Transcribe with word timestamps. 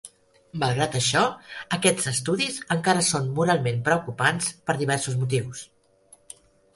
Malgrat 0.61 0.95
això, 0.99 1.21
aquests 1.75 2.07
estudis 2.11 2.57
encara 2.75 3.03
són 3.09 3.27
moralment 3.41 3.83
preocupants 3.89 4.49
per 4.71 4.77
diversos 4.81 5.19
motius. 5.25 5.63